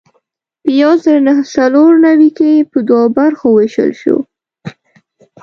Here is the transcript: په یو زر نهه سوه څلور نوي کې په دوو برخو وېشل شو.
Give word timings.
په 0.63 0.69
یو 0.81 0.91
زر 1.03 1.17
نهه 1.27 1.41
سوه 1.51 1.51
څلور 1.57 1.91
نوي 2.05 2.29
کې 2.37 2.67
په 2.71 2.77
دوو 2.87 3.03
برخو 3.17 3.47
وېشل 3.53 3.91
شو. 4.01 4.17